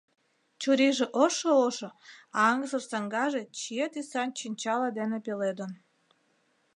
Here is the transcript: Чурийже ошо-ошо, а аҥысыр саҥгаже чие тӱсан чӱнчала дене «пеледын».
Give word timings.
Чурийже 0.61 1.05
ошо-ошо, 1.23 1.89
а 2.37 2.39
аҥысыр 2.49 2.83
саҥгаже 2.89 3.41
чие 3.57 3.85
тӱсан 3.93 4.29
чӱнчала 4.37 4.89
дене 4.97 5.17
«пеледын». 5.25 5.71